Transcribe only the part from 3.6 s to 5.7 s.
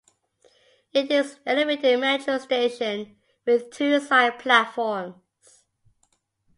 two side platforms.